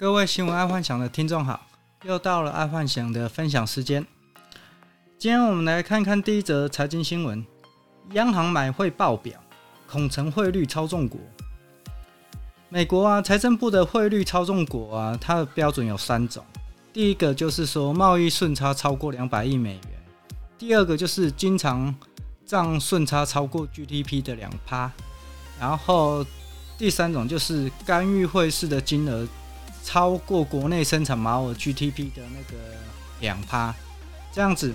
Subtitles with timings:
[0.00, 1.60] 各位新闻爱幻想的听众好，
[2.04, 4.02] 又到了爱幻想的分享时间。
[5.18, 7.44] 今天我们来看看第一则财经新闻：
[8.12, 9.38] 央行买汇报表，
[9.86, 11.20] 恐成汇率操纵国。
[12.70, 16.42] 美国啊，财政部的汇率操纵国啊，它的标准有三种。
[16.94, 20.02] 第一个就是说贸易顺差超过两百亿美元，
[20.56, 21.94] 第二个就是经常
[22.46, 24.90] 账顺差超过 GDP 的两趴，
[25.60, 26.24] 然后
[26.78, 29.28] 第三种就是干预汇市的金额。
[29.82, 32.56] 超过国内生产毛额 GDP 的那个
[33.20, 33.74] 两趴，
[34.32, 34.72] 这样子，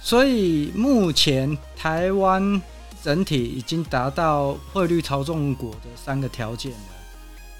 [0.00, 2.60] 所以目前台湾
[3.02, 6.78] 整体已经达到汇率操纵国的三个条件了。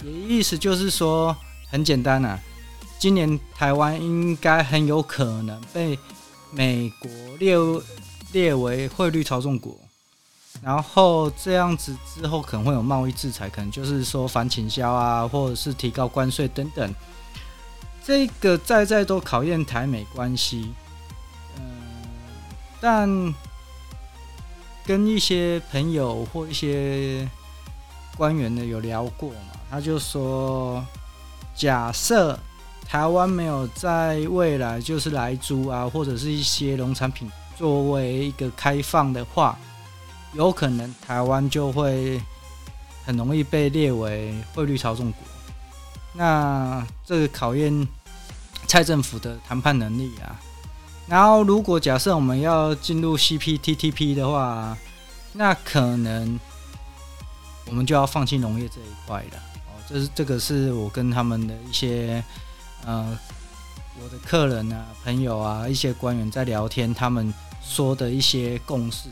[0.05, 1.37] 也意思就是说，
[1.71, 2.39] 很简单啊，
[2.99, 5.99] 今年台湾应该很有可能被
[6.51, 7.57] 美国列
[8.33, 9.77] 列为汇率操纵国。
[10.63, 16.93] 然后这样子之后可能会有贸易制裁，可能就是说反倾销啊，或者是提高关税等等。
[18.03, 20.73] 这个在在都考验台美关系。
[21.57, 21.63] 嗯，
[22.81, 23.35] 但
[24.85, 27.29] 跟一些朋友或一些
[28.17, 30.85] 官员呢有聊过嘛，他就说，
[31.55, 32.37] 假设
[32.89, 39.57] 台湾没有在未来就是来猪啊，或者是一些农产品作为一个开放的话。
[40.33, 42.21] 有可能台湾就会
[43.05, 45.21] 很容易被列为汇率操纵国，
[46.15, 47.87] 那这个考验
[48.67, 50.41] 蔡政府的谈判能力啊。
[51.09, 54.77] 然后，如果假设我们要进入 CPTPP 的话，
[55.33, 56.39] 那可能
[57.67, 59.39] 我们就要放弃农业这一块了。
[59.69, 62.25] 哦，这是这个是我跟他们的一些
[62.85, 63.17] 呃
[64.03, 69.09] 我的客人啊、朋友啊、一些官员在聊天，他们说的一些共识。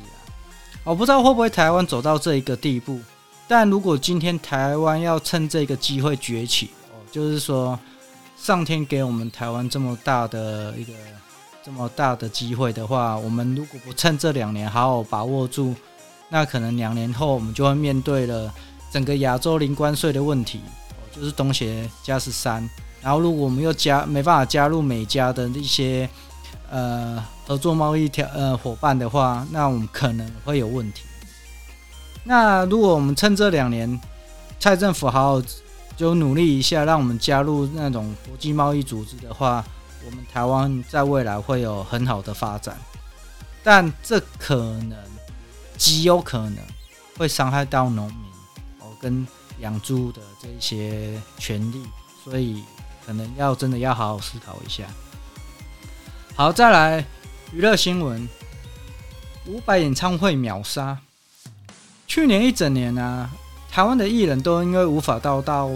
[0.84, 3.00] 我不知道会不会台湾走到这一个地步，
[3.48, 6.68] 但如果今天台湾要趁这个机会崛起，
[7.10, 7.78] 就是说
[8.36, 10.92] 上天给我们台湾这么大的一个
[11.64, 15.74] 这么大的机会的话，我们如果不趁这两年好好把握住，
[16.28, 18.52] 那可能两年后我们就会面对了
[18.92, 20.60] 整个亚洲零关税的问题，
[21.10, 22.68] 就是东协加十三，
[23.00, 26.06] 然后如果我们又加没办法加入美加的一些。
[26.70, 31.02] 呃，合作贸易条呃伙伴的话，那我们可能会有问题。
[32.24, 34.00] 那如果我们趁这两年，
[34.58, 35.42] 蔡政府好好
[35.96, 39.64] 就努力一下，让我们加入那种国际贸易组织的话，
[40.06, 42.76] 我们台湾在未来会有很好的发展。
[43.62, 44.96] 但这可能
[45.76, 46.58] 极有可能
[47.16, 48.16] 会伤害到农民
[48.80, 49.26] 哦跟
[49.60, 51.82] 养猪的这些权利，
[52.22, 52.62] 所以
[53.06, 54.84] 可能要真的要好好思考一下。
[56.34, 57.04] 好，再来
[57.54, 58.28] 娱乐新闻。
[59.46, 60.98] 伍佰演唱会秒杀。
[62.08, 63.30] 去年一整年、啊，
[63.70, 65.70] 台湾的艺人都因为无法到到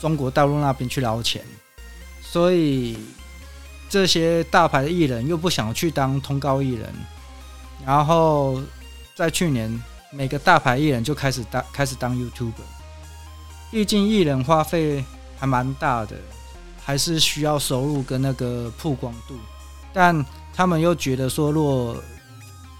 [0.00, 1.40] 中国大陆那边去捞钱，
[2.20, 2.98] 所以
[3.88, 6.92] 这些大牌的艺人又不想去当通告艺人，
[7.86, 8.60] 然后
[9.14, 9.80] 在去年，
[10.10, 12.50] 每个大牌艺人就开始当开始当 YouTube。
[13.70, 15.04] 毕竟艺人花费
[15.38, 16.16] 还蛮大的，
[16.84, 19.36] 还是需要收入跟那个曝光度。
[19.92, 20.24] 但
[20.54, 21.96] 他们又觉得说，如果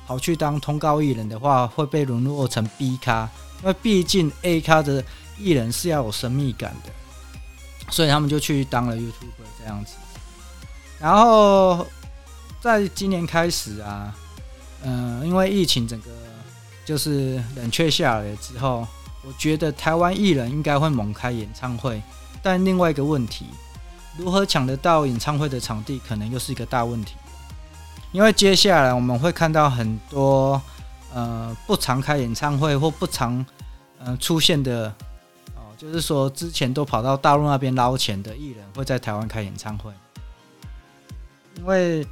[0.07, 3.29] 跑去当通告艺人的话，会被沦落成 B 咖，
[3.63, 5.03] 因为毕竟 A 咖的
[5.39, 6.91] 艺人是要有神秘感的，
[7.91, 9.95] 所以他们就去当了 YouTuber 这样子。
[10.99, 11.87] 然后
[12.61, 14.15] 在今年开始啊，
[14.83, 16.11] 嗯，因为疫情整个
[16.85, 18.87] 就是冷却下来之后，
[19.25, 22.03] 我觉得台湾艺人应该会猛开演唱会，
[22.43, 23.47] 但另外一个问题。
[24.17, 27.15] 如何抢得到演唱会的场地，可能又是一个大问题。
[28.13, 30.61] 因为接下来我们会看到很多
[31.15, 33.47] 呃不常开演唱会或不常
[34.01, 34.93] 呃出现的
[35.55, 39.93] 哦，就是说之前都跑到大陆那边捞钱的艺人会在台湾开演唱会。
[41.57, 42.05] 因为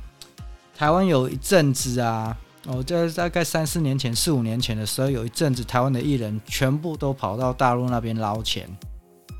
[0.76, 2.36] 台湾有一阵子啊，
[2.66, 8.68] 哦，在大概三四年前、四五年前的时候，有一阵子台湾的艺人全部都跑到大陆那边捞钱，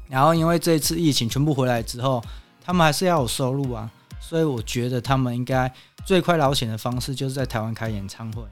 [0.09, 2.21] 然后因为这一次疫情全部回来之后。
[2.69, 5.73] 他们还是要有收入啊，所以我觉得他们应该
[6.05, 8.43] 最快捞钱的方式就是在台湾开演唱会。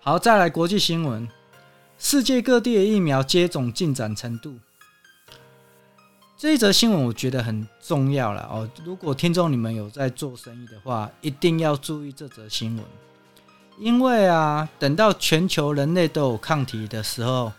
[0.00, 1.26] 好，再来国际新闻，
[1.98, 4.58] 世界各地的疫苗接种进展程度。
[6.36, 8.68] 这一则新闻我觉得很重要了哦。
[8.84, 12.84] 如果听众你们有在做生意的话，一定要注意这则新闻，
[13.78, 17.50] 因为啊，等到全球人类都有抗体的时候，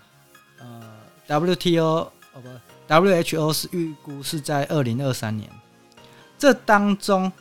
[0.60, 0.84] 呃
[1.28, 2.71] ，WTO 哦不。
[2.92, 5.50] WHO 是预估是在二零二三年，
[6.38, 7.32] 这当中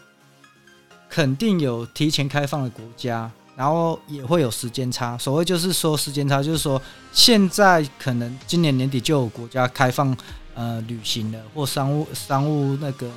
[1.09, 5.19] 肯定有提前开放的国家，然后也会有时间差。
[5.19, 6.81] 所谓就是说时间差，就是说
[7.13, 10.17] 现在可能今年年底就有国家开放
[10.55, 13.09] 呃旅行了或商务商务那个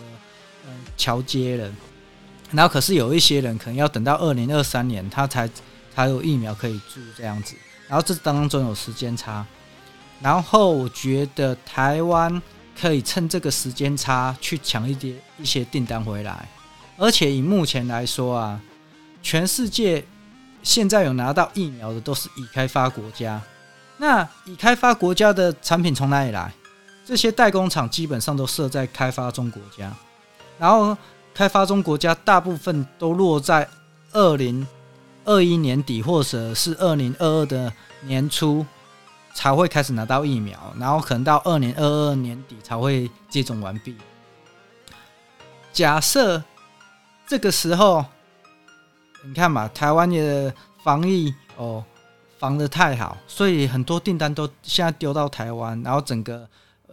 [0.65, 1.71] 嗯桥接了，
[2.50, 5.47] 然后可是有一些人可能要等到二零二三年他才
[5.94, 7.56] 才有疫苗可以注这样子，
[7.88, 9.45] 然后这当中有时间差，
[10.21, 12.42] 然后我觉得台湾
[12.80, 16.48] 可以趁这个时间差去抢一点一些订单回来，
[16.98, 18.60] 而且以目前来说啊，
[19.21, 20.04] 全世界
[20.62, 23.42] 现在有拿到疫苗的都是已开发国家。
[23.98, 26.51] 那已开发国家的产品从哪里来？
[27.06, 29.94] 这些代工厂基本上都设在开发中国家，
[30.57, 30.98] 然后
[31.33, 33.68] 开发中国家大部分都落在
[34.13, 34.65] 二零
[35.25, 37.71] 二一年底或者是二零二二的
[38.01, 38.65] 年初
[39.33, 43.95] 才会开始拿到疫苗，然后可能到二零二二年底才会接种完毕。
[45.71, 46.44] 假设
[47.27, 48.06] 这个时候，
[49.24, 50.53] 你看嘛，台湾的
[50.83, 51.83] 防疫哦。
[52.39, 56.45] 防得太好，所以很多订单都现在丢到台湾，然后整个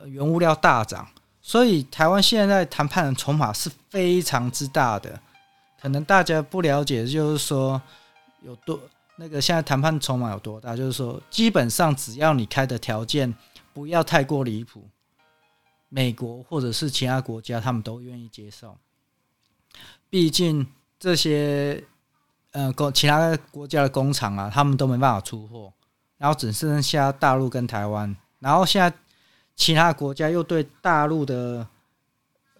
[0.04, 1.04] 原物料大涨，
[1.43, 5.19] 所以台湾现在谈判的筹码是非常之大的。
[5.82, 7.82] 可能大家不了解，就是说
[8.43, 8.78] 有多
[9.20, 13.34] 那个现在谈判筹码有多大，就是说基本上只要你开的条件
[13.75, 14.88] 不要太过离谱，
[15.90, 18.78] 美国或者是其他国家他们都愿意接受。
[20.08, 20.67] 毕竟
[20.99, 21.84] 这些。
[22.52, 25.72] 呃，工其他国家的工厂啊，他们都没办法出货，
[26.19, 28.93] 然后只剩下大陆跟台湾，然后现在
[29.55, 31.64] 其他国家又对大陆的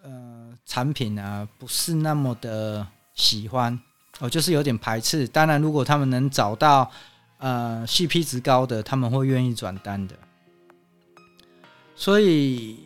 [0.01, 3.81] 呃产品啊不是那么的喜欢，
[4.21, 5.27] 哦，就是有点排斥。
[5.27, 6.91] 当然，如果他们能找到
[7.39, 10.15] 呃 CP 值高的，他们会愿意转单的。
[11.97, 12.81] 所以，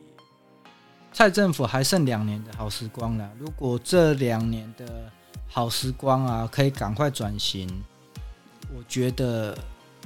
[1.13, 3.31] 蔡政府还剩两年的好时光了。
[3.39, 5.11] 如果这两年的
[5.49, 7.69] 好时光啊，可以赶快转型。
[8.77, 9.57] 我觉得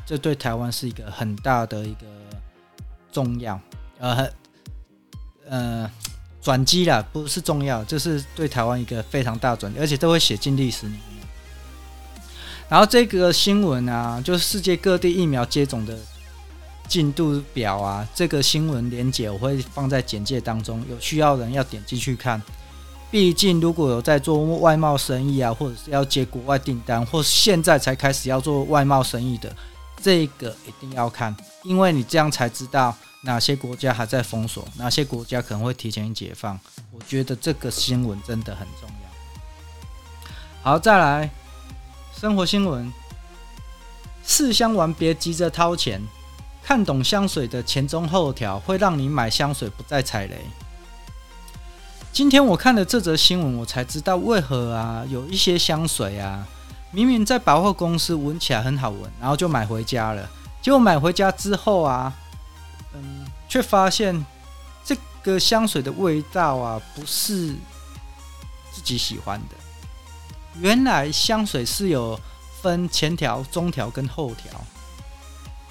[0.04, 2.06] 这对台湾是一个很大的一个
[3.10, 3.58] 重要，
[3.98, 4.30] 呃，
[5.48, 5.90] 呃，
[6.42, 11.17] 转机啦，不是重要，这是对台湾一个非常大转，而且都会写进历史里面。
[12.68, 15.98] 然后这个新闻啊，就是世界各地疫苗接种的
[16.86, 22.42] 进度表啊，这个新闻连结我会放在简介当中，有需要人要点进去看。
[23.10, 29.50] 毕竟，如果有在做外贸生意啊，或者是要接国外订单，或是现在才开始要做外贸生意的，
[30.02, 36.60] 这个一定要看，因为你这样才知道哪些国家还在封锁，哪些国家可能会提前解放。
[36.92, 39.08] 我觉得这个新闻真的很重要。
[40.62, 41.30] 好，再来
[42.20, 42.92] 生活新闻：
[44.26, 46.02] 试香完别急着掏钱，
[46.64, 50.44] 看懂香水的前中后调，会让你买香水不再踩雷。
[52.12, 56.44] 今天我看了这则新闻，我才知道为何啊，有一些香水啊，
[56.90, 60.28] 明明在百货公司闻起来很好闻，然后就买回家了。
[60.60, 62.12] 结果买回家之后啊，
[62.94, 64.26] 嗯，却发现
[64.84, 67.54] 这个香水的味道啊，不是
[68.72, 69.54] 自己喜欢的。
[70.60, 72.18] 原来香水是有
[72.60, 74.52] 分前调、中调跟后调。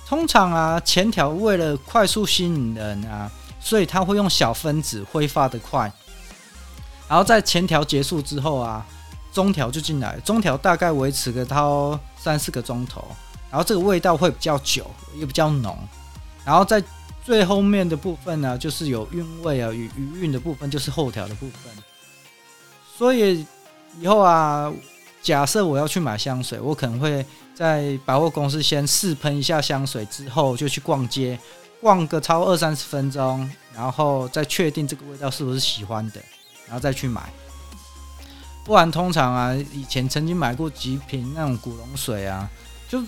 [0.07, 3.29] 通常啊，前调为了快速吸引人啊，
[3.59, 5.91] 所以他会用小分子挥发得快。
[7.09, 8.85] 然后在前调结束之后啊，
[9.33, 13.05] 中调就进来，中调大概维持个到三四个钟头，
[13.51, 15.77] 然后这个味道会比较久，也比较浓。
[16.45, 16.81] 然后在
[17.25, 21.71] 最后面的部分呢，就是有韵味啊与余韵的部分，就是后调的部分。
[22.97, 23.45] 所以
[23.99, 24.71] 以后啊，
[25.21, 27.25] 假设我要去买香水，我可能会
[27.55, 31.39] 在百货公司先试喷一下香水，之后就去逛街，
[31.81, 36.21] 逛个超二三十分钟，然后再确定这个味道是不是喜欢的。
[36.65, 37.31] 然后再去买，
[38.65, 42.49] 不然通常啊，以前曾经买过几瓶那种古龙水啊，
[42.89, 43.01] 就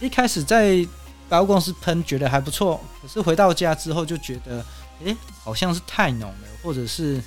[0.00, 0.84] 一开始在
[1.28, 4.64] 百货公司喷觉得还不错，可是回到家之后就觉得，
[5.04, 7.22] 诶，好像是太浓了，或者是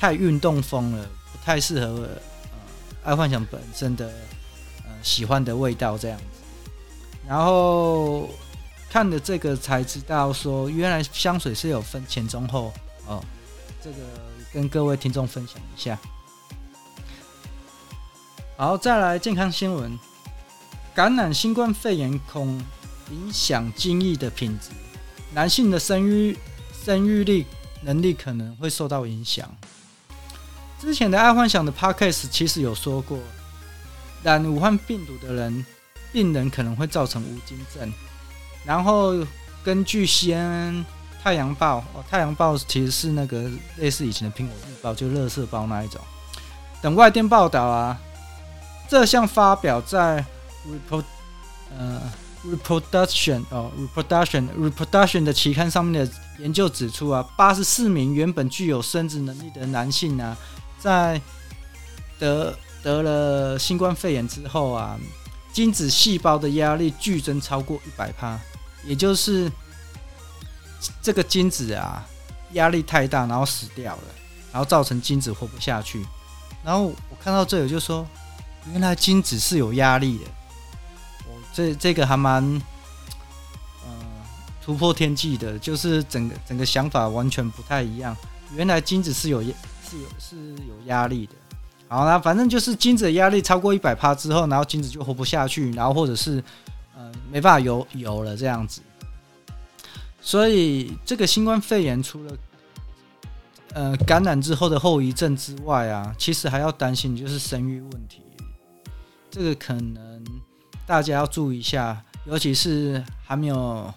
[0.00, 1.06] 太运动风了，
[1.44, 2.08] 太适合呃
[3.04, 4.06] 爱幻想本身的
[4.84, 6.24] 呃喜欢的味道这样子。
[7.26, 8.28] 然后
[8.90, 12.72] 看了这个才知道说，原来香水是有分前中后
[13.06, 13.24] 哦，
[13.82, 13.96] 这个。
[14.50, 15.98] 跟各位听众分享一下。
[18.56, 19.96] 好，再来健康新闻：
[20.94, 22.58] 感染新冠肺炎恐
[23.10, 24.70] 影响精液的品质，
[25.34, 26.34] 男性的生育
[26.82, 27.44] 生育力
[27.82, 29.54] 能力可能会受到影响。
[30.80, 33.18] 之前的爱幻想的 Podcast 其实有说过，
[34.22, 35.66] 染武汉病毒的人
[36.12, 37.92] 病人可能会造成无精症，
[38.64, 39.14] 然后
[39.62, 40.84] 根据先。
[41.20, 46.00] 太阳报哦，太阳报其实是那个类似以前的苹果日报，就乐色报那一种。
[46.80, 47.98] 等外电报道啊，
[48.88, 50.24] 这项发表在
[50.64, 51.02] report
[51.76, 52.00] 呃
[52.46, 60.38] reproduction 哦 reproduction reproduction 的期刊上面的研究指出啊，八十四名原本具有生殖能力的男性啊，
[60.78, 61.20] 在
[62.18, 64.98] 得得了新冠肺炎之后啊，
[65.52, 68.38] 精子细胞的压力剧增超过一百帕，
[68.84, 69.50] 也就是
[71.02, 72.06] 这个精子啊
[72.52, 74.02] 压力太大，然后死掉了，
[74.52, 76.04] 然后造成精子活不下去。
[76.64, 78.06] 然后我看到这里就说，
[78.72, 80.24] 原来精子是有压力的。
[81.26, 82.60] 我这这个还蛮。
[84.60, 88.14] 突破天际的，就是整个整个想法完全不太一样。
[88.54, 89.42] 原来精子是有
[89.88, 91.32] 是有是有压力的。
[91.88, 96.42] 好，啦反正就是精子的压力超过一百帕之后，然后精子就活不下去，然后或者是
[96.96, 98.80] 呃没办法游游了这样子。
[100.20, 102.36] 所以这个新冠肺炎除了
[103.72, 108.20] 呃感染之后的后遗症之外啊，其实还要担心就是生育问题。
[109.30, 110.24] 这个可能
[110.86, 113.92] 大家要注意一下，尤其是还没有呃。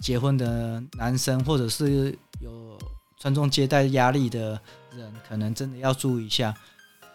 [0.00, 2.76] 结婚的男生，或者是有
[3.20, 4.60] 传宗接代压力的
[4.96, 6.54] 人，可能真的要注意一下。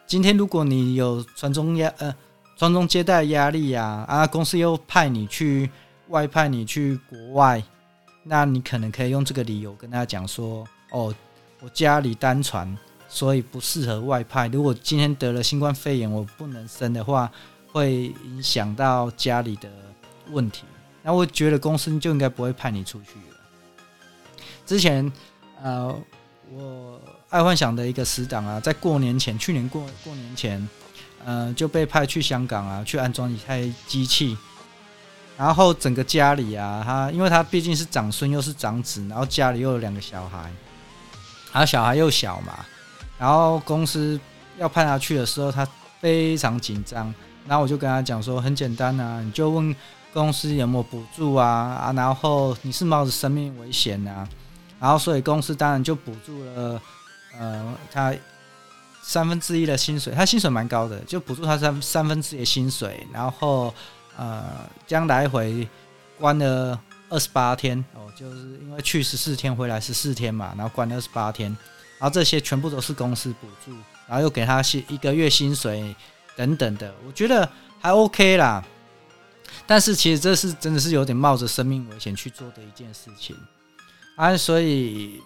[0.05, 2.15] 今天如果你有传宗压呃
[2.55, 5.69] 传宗接代压力呀，啊，公司又派你去
[6.07, 7.61] 外派你去国外，
[8.23, 11.13] 那你可能可以用这个理由跟他讲说：哦，
[11.59, 14.47] 我家里单传，所以不适合外派。
[14.47, 17.29] 如果今天得了新冠肺炎，我不能生的话，
[17.71, 19.69] 会影响到家里的
[20.31, 20.63] 问题。
[21.03, 23.37] 那我觉得公司就应该不会派你出去了。
[24.65, 25.09] 之前，
[25.61, 25.95] 呃，
[26.51, 26.99] 我
[27.29, 30.69] 爱幻想的一个死党啊，在过年前，去年过过年前，
[31.25, 34.37] 呃，就被派去香港啊，去安装一台机器。
[35.37, 40.51] 然后整个家里啊，他因为他毕竟是长孙又是长子，然后家里又有两个小孩，
[41.51, 42.65] 然后小孩又小嘛，
[43.19, 44.19] 然后公司
[44.57, 45.67] 要派他去的时候，他
[45.99, 47.13] 非常紧张。
[47.47, 49.75] 然后我就跟他讲说，很简单啊，你就问。
[50.13, 51.45] 公司有没有补助啊？
[51.45, 54.27] 啊，然后你是冒着生命危险啊，
[54.79, 56.81] 然后所以公司当然就补助了，
[57.39, 58.13] 呃，他
[59.01, 63.73] 三分之一的薪水，他薪水蛮高的，就补助他三三分之一的薪水，然后
[64.15, 64.43] 呃，
[64.85, 65.67] 将来回
[66.19, 66.79] 关了
[67.09, 71.49] 二十八天哦，就是因为去十四天回来十四天嘛，然后关了二十八天，
[71.99, 73.71] 然后这些全部都是公司补助，
[74.07, 75.95] 然后又给他薪一个月薪水
[76.35, 78.63] 等等的，我觉得还 OK 啦。
[79.65, 83.35] 但是其实这是真的是有点冒着生命危险去做的一件事情
[84.17, 85.21] 啊，所以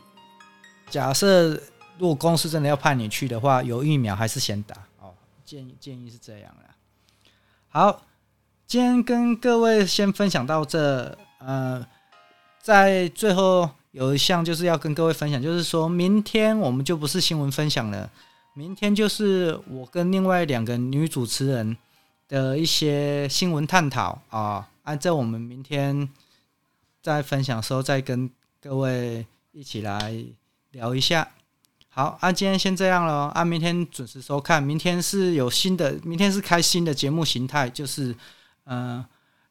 [0.90, 1.54] 假设
[1.98, 5.14] 如果公司真的要派你去的话，有疫苗还是先打哦。
[5.46, 6.70] 建议建议是这样的。
[7.70, 8.04] 好，
[8.68, 11.18] 今天跟各位先分享到这。
[11.40, 11.88] 呃，
[12.62, 18.12] 在最后有一项就是要跟各位分享，就是说明天我们就不是新闻分享了，
[18.54, 21.78] 明天就是我跟另外两个女主持人。
[22.28, 26.08] 的一些新闻探讨啊，按照我们明天
[27.02, 28.32] 在分享的时候再跟
[28.64, 30.16] 各位一起来
[30.70, 31.28] 聊一下。
[31.90, 38.16] 好，啊，今天先这样了，啊，明天准时收看，明天是有新的，明天是开新的节目形态，就是
[38.66, 39.04] 嗯，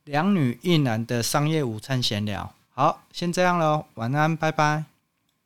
[0.05, 2.55] 两女一男的商业午餐闲聊。
[2.71, 4.90] 好，先这样了，晚安，拜拜。